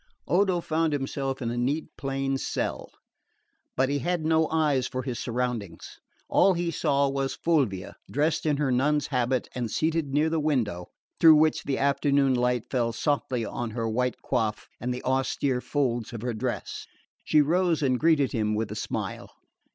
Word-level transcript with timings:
Odo 0.27 0.61
found 0.61 0.93
himself 0.93 1.43
in 1.43 1.51
a 1.51 1.57
neat 1.59 1.95
plain 1.95 2.35
cell; 2.35 2.89
but 3.77 3.87
he 3.87 3.99
had 3.99 4.25
no 4.25 4.47
eyes 4.49 4.87
for 4.87 5.03
his 5.03 5.19
surroundings. 5.19 5.99
All 6.27 6.55
that 6.55 6.59
he 6.59 6.71
saw 6.71 7.07
was 7.07 7.35
Fulvia, 7.35 7.95
dressed 8.09 8.47
in 8.47 8.57
her 8.57 8.71
nun's 8.71 9.05
habit 9.05 9.47
and 9.53 9.69
seated 9.69 10.07
near 10.11 10.27
the 10.31 10.39
window, 10.39 10.87
through 11.19 11.35
which 11.35 11.63
the 11.65 11.77
afternoon 11.77 12.33
light 12.33 12.67
fell 12.71 12.91
softly 12.91 13.45
on 13.45 13.69
her 13.69 13.87
white 13.87 14.15
coif 14.25 14.65
and 14.79 14.91
the 14.91 15.03
austere 15.03 15.61
folds 15.61 16.13
of 16.13 16.23
her 16.23 16.33
dress. 16.33 16.87
She 17.23 17.39
rose 17.43 17.83
and 17.83 17.99
greeted 17.99 18.31
him 18.31 18.55
with 18.55 18.71
a 18.71 18.75
smile. 18.75 19.29